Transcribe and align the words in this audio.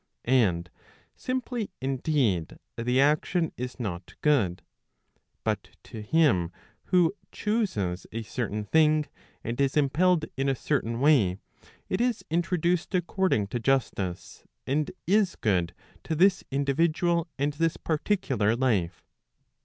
And 0.25 0.67
simply 1.15 1.69
indeed, 1.79 2.57
the 2.75 2.99
action 2.99 3.51
is 3.55 3.79
not 3.79 4.15
good, 4.21 4.63
but 5.43 5.69
to 5.83 6.01
him 6.01 6.51
who 6.85 7.13
chuses 7.31 8.07
a 8.11 8.23
certain 8.23 8.63
thing, 8.65 9.05
and 9.43 9.61
is 9.61 9.77
impelled 9.77 10.25
in 10.35 10.49
a 10.49 10.55
certain 10.55 10.99
way, 11.01 11.37
it 11.87 12.01
is 12.01 12.25
introduced 12.31 12.95
according 12.95 13.45
to 13.49 13.59
justice; 13.59 14.43
and 14.65 14.89
is 15.05 15.35
good 15.35 15.71
to 16.05 16.15
this 16.15 16.43
individual 16.49 17.27
and 17.37 17.53
this 17.53 17.77
particular 17.77 18.55
life. 18.55 19.05